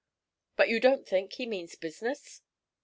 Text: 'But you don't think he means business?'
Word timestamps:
'But 0.55 0.67
you 0.69 0.79
don't 0.79 1.07
think 1.07 1.33
he 1.33 1.45
means 1.45 1.75
business?' 1.75 2.41